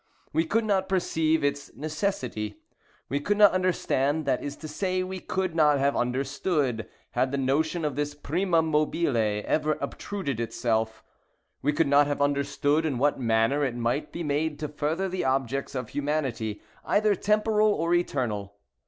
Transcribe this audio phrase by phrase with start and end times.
[0.33, 2.57] We could not perceive its necessity.
[3.07, 7.37] We could not understand, that is to say, we could not have understood, had the
[7.37, 13.63] notion of this primum mobile ever obtruded itself;—we could not have understood in what manner
[13.63, 18.55] it might be made to further the objects of humanity, either temporal or eternal.